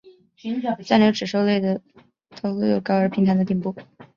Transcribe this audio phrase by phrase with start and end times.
[0.87, 1.79] 三瘤齿兽类的
[2.31, 3.75] 头颅有高而平坦的顶部。